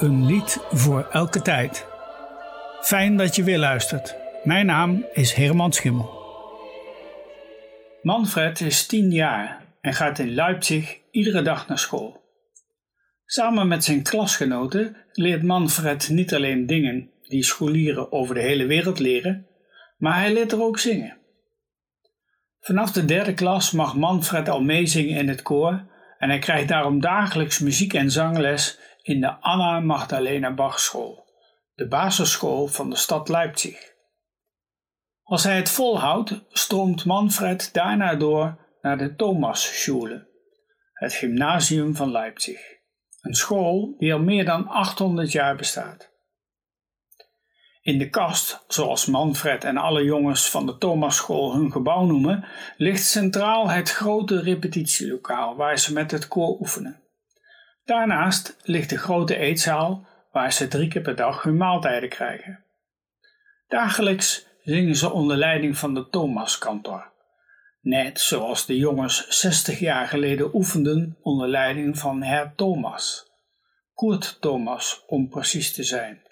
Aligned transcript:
Een 0.00 0.26
lied 0.26 0.58
voor 0.70 1.08
elke 1.10 1.42
tijd. 1.42 1.86
Fijn 2.80 3.16
dat 3.16 3.36
je 3.36 3.42
weer 3.42 3.58
luistert. 3.58 4.16
Mijn 4.44 4.66
naam 4.66 5.06
is 5.12 5.32
Herman 5.32 5.72
Schimmel. 5.72 6.10
Manfred 8.02 8.60
is 8.60 8.86
tien 8.86 9.10
jaar 9.10 9.66
en 9.80 9.94
gaat 9.94 10.18
in 10.18 10.34
Leipzig 10.34 10.98
iedere 11.10 11.42
dag 11.42 11.68
naar 11.68 11.78
school. 11.78 12.22
Samen 13.24 13.68
met 13.68 13.84
zijn 13.84 14.02
klasgenoten 14.02 14.96
leert 15.12 15.42
Manfred 15.42 16.08
niet 16.08 16.34
alleen 16.34 16.66
dingen 16.66 17.10
die 17.22 17.44
scholieren 17.44 18.12
over 18.12 18.34
de 18.34 18.42
hele 18.42 18.66
wereld 18.66 18.98
leren, 18.98 19.46
maar 19.96 20.14
hij 20.14 20.32
leert 20.32 20.52
er 20.52 20.62
ook 20.62 20.78
zingen. 20.78 21.16
Vanaf 22.60 22.92
de 22.92 23.04
derde 23.04 23.34
klas 23.34 23.70
mag 23.70 23.96
Manfred 23.96 24.48
al 24.48 24.62
meezingen 24.62 25.16
in 25.16 25.28
het 25.28 25.42
koor 25.42 25.86
en 26.18 26.28
hij 26.28 26.38
krijgt 26.38 26.68
daarom 26.68 27.00
dagelijks 27.00 27.58
muziek- 27.58 27.94
en 27.94 28.10
zangles 28.10 28.78
in 29.02 29.20
de 29.20 29.30
Anna 29.40 29.80
Magdalena 29.80 30.54
Bach 30.54 30.80
School, 30.80 31.26
de 31.74 31.88
basisschool 31.88 32.66
van 32.66 32.90
de 32.90 32.96
stad 32.96 33.28
Leipzig. 33.28 33.96
Als 35.22 35.44
hij 35.44 35.56
het 35.56 35.70
volhoudt, 35.70 36.34
stroomt 36.48 37.04
Manfred 37.04 37.72
daarna 37.72 38.14
door 38.14 38.58
naar 38.80 38.98
de 38.98 39.14
Thomasschule, 39.14 40.28
het 40.92 41.14
gymnasium 41.14 41.96
van 41.96 42.10
Leipzig, 42.10 42.60
een 43.20 43.34
school 43.34 43.94
die 43.98 44.12
al 44.12 44.20
meer 44.20 44.44
dan 44.44 44.68
800 44.68 45.32
jaar 45.32 45.56
bestaat. 45.56 46.16
In 47.80 47.98
de 47.98 48.08
kast, 48.08 48.64
zoals 48.68 49.06
Manfred 49.06 49.64
en 49.64 49.76
alle 49.76 50.04
jongens 50.04 50.50
van 50.50 50.66
de 50.66 50.78
Thomasschool 50.78 51.54
hun 51.54 51.72
gebouw 51.72 52.04
noemen, 52.04 52.44
ligt 52.76 53.04
centraal 53.04 53.68
het 53.68 53.90
grote 53.90 54.40
repetitielokaal 54.40 55.56
waar 55.56 55.78
ze 55.78 55.92
met 55.92 56.10
het 56.10 56.28
koor 56.28 56.60
oefenen. 56.60 57.02
Daarnaast 57.88 58.56
ligt 58.62 58.90
de 58.90 58.98
grote 58.98 59.36
eetzaal 59.36 60.06
waar 60.32 60.52
ze 60.52 60.68
drie 60.68 60.88
keer 60.88 61.02
per 61.02 61.16
dag 61.16 61.42
hun 61.42 61.56
maaltijden 61.56 62.08
krijgen. 62.08 62.64
Dagelijks 63.68 64.46
zingen 64.62 64.96
ze 64.96 65.10
onder 65.10 65.36
leiding 65.36 65.78
van 65.78 65.94
de 65.94 66.08
Thomaskantor, 66.08 67.12
net 67.80 68.20
zoals 68.20 68.66
de 68.66 68.76
jongens 68.76 69.26
60 69.28 69.78
jaar 69.78 70.08
geleden 70.08 70.54
oefenden 70.54 71.16
onder 71.20 71.48
leiding 71.48 71.98
van 71.98 72.22
Herr 72.22 72.52
Thomas, 72.56 73.30
Kurt 73.94 74.36
Thomas 74.40 75.04
om 75.06 75.28
precies 75.28 75.72
te 75.72 75.82
zijn. 75.82 76.22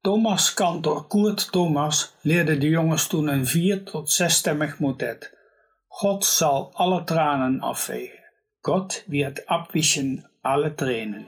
Thomas 0.00 0.54
kantor 0.54 1.06
Kurt 1.06 1.52
Thomas 1.52 2.14
leerde 2.20 2.58
de 2.58 2.68
jongens 2.68 3.06
toen 3.06 3.28
een 3.28 3.46
vier- 3.46 3.84
tot 3.84 4.10
zesstemmig 4.10 4.78
motet. 4.78 5.38
God 5.86 6.24
zal 6.24 6.70
alle 6.74 7.04
tranen 7.04 7.60
afvegen. 7.60 8.24
God 8.60 9.04
wird 9.06 9.46
abwischen 9.46 10.30
alle 10.46 10.70
Tränen. 10.76 11.26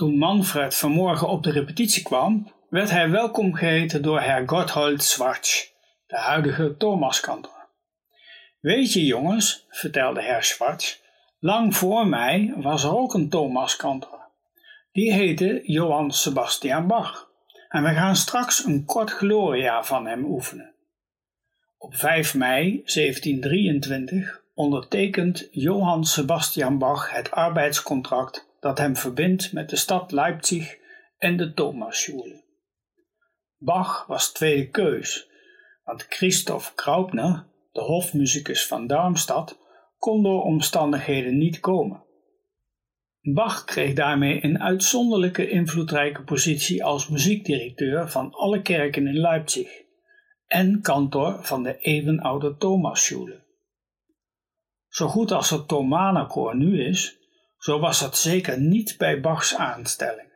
Toen 0.00 0.18
Manfred 0.18 0.74
vanmorgen 0.74 1.28
op 1.28 1.42
de 1.42 1.50
repetitie 1.50 2.02
kwam, 2.02 2.52
werd 2.68 2.90
hij 2.90 3.10
welkom 3.10 3.54
geheten 3.54 4.02
door 4.02 4.20
Herr 4.20 4.48
Gotthold 4.48 5.02
Schwarz, 5.02 5.66
de 6.06 6.16
huidige 6.16 6.76
Thomaskantor. 6.76 7.68
Weet 8.60 8.92
je 8.92 9.04
jongens, 9.04 9.66
vertelde 9.68 10.22
Herr 10.22 10.44
Schwarz, 10.44 10.96
lang 11.38 11.76
voor 11.76 12.06
mij 12.06 12.54
was 12.56 12.84
er 12.84 12.96
ook 12.96 13.14
een 13.14 13.28
Thomaskantor. 13.28 14.28
Die 14.92 15.12
heette 15.12 15.60
Johann 15.64 16.10
Sebastian 16.10 16.86
Bach 16.86 17.30
en 17.68 17.82
we 17.82 17.90
gaan 17.90 18.16
straks 18.16 18.64
een 18.64 18.84
kort 18.84 19.10
gloria 19.10 19.84
van 19.84 20.06
hem 20.06 20.24
oefenen. 20.24 20.74
Op 21.78 21.94
5 21.94 22.34
mei 22.34 22.82
1723 22.84 24.40
ondertekent 24.54 25.48
Johann 25.50 26.04
Sebastian 26.04 26.78
Bach 26.78 27.10
het 27.10 27.30
arbeidscontract 27.30 28.48
dat 28.60 28.78
hem 28.78 28.96
verbindt 28.96 29.52
met 29.52 29.70
de 29.70 29.76
stad 29.76 30.12
Leipzig 30.12 30.76
en 31.18 31.36
de 31.36 31.54
Thomasschule. 31.54 32.44
Bach 33.56 34.06
was 34.06 34.32
tweede 34.32 34.70
keus, 34.70 35.28
want 35.84 36.06
Christoph 36.08 36.72
Graupner, 36.76 37.46
de 37.72 37.80
hofmuzikus 37.80 38.66
van 38.66 38.86
Darmstadt, 38.86 39.58
kon 39.98 40.22
door 40.22 40.42
omstandigheden 40.42 41.38
niet 41.38 41.60
komen. 41.60 42.04
Bach 43.20 43.64
kreeg 43.64 43.94
daarmee 43.94 44.44
een 44.44 44.62
uitzonderlijke 44.62 45.48
invloedrijke 45.48 46.22
positie 46.22 46.84
als 46.84 47.08
muziekdirecteur 47.08 48.10
van 48.10 48.32
alle 48.32 48.62
kerken 48.62 49.06
in 49.06 49.18
Leipzig 49.18 49.82
en 50.46 50.80
kantor 50.80 51.44
van 51.44 51.62
de 51.62 51.78
eeuwenoude 51.78 52.56
Thomasschule. 52.56 53.44
Zo 54.88 55.06
goed 55.06 55.32
als 55.32 55.50
het 55.50 55.68
Thomanerkoor 55.68 56.56
nu 56.56 56.84
is, 56.84 57.19
zo 57.60 57.78
was 57.78 58.00
dat 58.00 58.18
zeker 58.18 58.60
niet 58.60 58.94
bij 58.98 59.20
Bachs 59.20 59.56
aanstelling. 59.56 60.28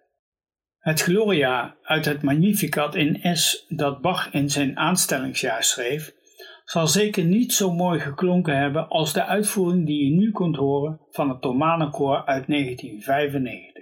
Het 0.78 1.00
Gloria 1.00 1.76
uit 1.82 2.04
het 2.04 2.22
Magnificat 2.22 2.94
in 2.94 3.36
S 3.36 3.64
dat 3.68 4.00
Bach 4.00 4.32
in 4.32 4.50
zijn 4.50 4.78
aanstellingsjaar 4.78 5.64
schreef, 5.64 6.14
zal 6.64 6.86
zeker 6.86 7.24
niet 7.24 7.52
zo 7.52 7.72
mooi 7.72 8.00
geklonken 8.00 8.56
hebben 8.56 8.88
als 8.88 9.12
de 9.12 9.24
uitvoering 9.24 9.86
die 9.86 10.04
je 10.04 10.10
nu 10.10 10.30
kunt 10.32 10.56
horen 10.56 11.00
van 11.10 11.28
het 11.28 11.40
Thomanenkoor 11.40 12.24
uit 12.24 12.46
1995. 12.46 13.73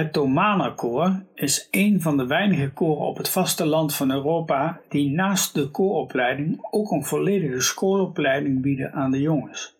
Het 0.00 0.12
Thomanerkoor 0.12 1.22
is 1.34 1.68
een 1.70 2.00
van 2.00 2.16
de 2.16 2.26
weinige 2.26 2.70
koren 2.72 3.06
op 3.06 3.16
het 3.16 3.28
vasteland 3.28 3.94
van 3.94 4.10
Europa 4.10 4.80
die 4.88 5.10
naast 5.10 5.54
de 5.54 5.70
kooropleiding 5.70 6.58
ook 6.70 6.90
een 6.90 7.04
volledige 7.04 7.60
schoolopleiding 7.60 8.62
bieden 8.62 8.92
aan 8.92 9.10
de 9.10 9.20
jongens. 9.20 9.76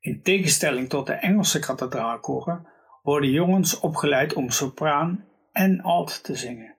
In 0.00 0.22
tegenstelling 0.22 0.88
tot 0.88 1.06
de 1.06 1.12
Engelse 1.12 1.58
kathedraalkoren 1.58 2.66
worden 3.02 3.30
jongens 3.30 3.80
opgeleid 3.80 4.34
om 4.34 4.50
sopraan 4.50 5.24
en 5.52 5.80
alt 5.80 6.24
te 6.24 6.34
zingen. 6.34 6.74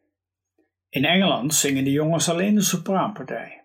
In 0.90 1.06
Engeland 1.06 1.54
zingen 1.54 1.84
de 1.84 1.92
jongens 1.92 2.30
alleen 2.30 2.56
de 2.56 2.62
sopraanpartij. 2.62 3.64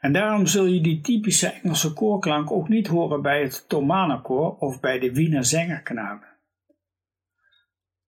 En 0.00 0.12
daarom 0.12 0.46
zul 0.46 0.64
je 0.64 0.80
die 0.80 1.00
typische 1.00 1.48
Engelse 1.48 1.92
koorklank 1.92 2.50
ook 2.50 2.68
niet 2.68 2.86
horen 2.86 3.22
bij 3.22 3.42
het 3.42 3.68
Thomanerkoor 3.68 4.56
of 4.58 4.80
bij 4.80 4.98
de 4.98 5.12
Wiener 5.12 5.44
Zengerknaben. 5.44 6.35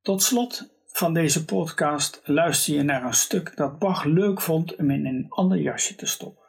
Tot 0.08 0.22
slot 0.22 0.70
van 0.87 1.14
deze 1.14 1.44
podcast 1.44 2.20
luister 2.25 2.75
je 2.75 2.82
naar 2.82 3.05
een 3.05 3.14
stuk 3.14 3.56
dat 3.56 3.78
Bach 3.78 4.05
leuk 4.05 4.40
vond 4.40 4.76
om 4.76 4.90
in 4.90 5.06
een 5.06 5.26
ander 5.28 5.58
jasje 5.58 5.94
te 5.94 6.06
stoppen. 6.06 6.44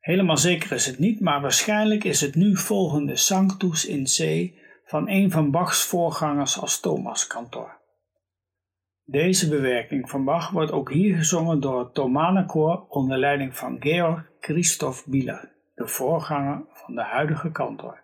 Helemaal 0.00 0.36
zeker 0.36 0.72
is 0.72 0.86
het 0.86 0.98
niet, 0.98 1.20
maar 1.20 1.40
waarschijnlijk 1.40 2.04
is 2.04 2.20
het 2.20 2.34
nu 2.34 2.56
volgende 2.56 3.16
Sanctus 3.16 3.86
in 3.86 4.04
C 4.04 4.50
van 4.84 5.08
een 5.08 5.30
van 5.30 5.50
Bachs 5.50 5.84
voorgangers 5.84 6.58
als 6.58 6.80
Thomas 6.80 7.26
Cantor. 7.26 7.80
Deze 9.04 9.48
bewerking 9.48 10.10
van 10.10 10.24
Bach 10.24 10.50
wordt 10.50 10.72
ook 10.72 10.90
hier 10.90 11.16
gezongen 11.16 11.60
door 11.60 11.78
het 11.78 11.94
Thomanenkoor 11.94 12.86
onder 12.88 13.18
leiding 13.18 13.56
van 13.56 13.76
Georg 13.80 14.30
Christoph 14.40 15.06
Bieler, 15.06 15.52
de 15.74 15.88
voorganger 15.88 16.62
van 16.72 16.94
de 16.94 17.02
huidige 17.02 17.50
kantor. 17.50 18.00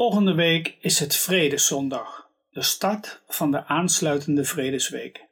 Volgende 0.00 0.34
week 0.34 0.76
is 0.80 0.98
het 0.98 1.16
Vredeszondag, 1.16 2.30
de 2.50 2.62
start 2.62 3.22
van 3.28 3.50
de 3.50 3.66
aansluitende 3.66 4.44
Vredesweek. 4.44 5.26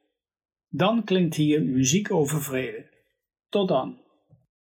Dan 0.69 1.05
klinkt 1.05 1.35
hier 1.35 1.63
muziek 1.63 2.13
over 2.13 2.43
vrede. 2.43 2.87
Tot 3.49 3.69
dan. 3.69 4.01